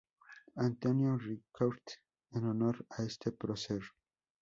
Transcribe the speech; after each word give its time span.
Antonio 0.55 1.15
Ricaurte 1.15 2.01
en 2.31 2.45
honor 2.47 2.87
a 2.89 3.03
este 3.03 3.31
prócer. 3.31 3.83